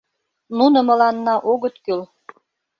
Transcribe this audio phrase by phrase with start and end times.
[0.57, 2.01] Нуно мыланна огыт кӱл.